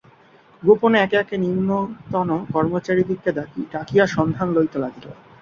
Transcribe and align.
গোপনে 0.63 0.97
একে 0.99 1.17
একে 1.17 1.35
নিম্নতন 1.37 2.29
কর্মচারীদিগকে 2.53 3.31
ডাকিয়া 3.73 4.05
সন্ধান 4.15 4.47
লইতে 4.55 4.77
লাগিল। 4.79 5.05